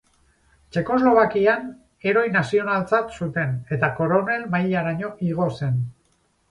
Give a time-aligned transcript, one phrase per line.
[0.77, 1.67] Txekoslovakian
[2.07, 5.81] heroi nazionaltzat zuten, eta koronel mailaraino igo zen.